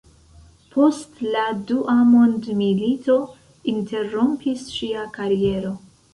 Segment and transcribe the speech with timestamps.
[0.75, 3.19] Post la dua mondmilito
[3.75, 5.79] interrompis ŝia kariero.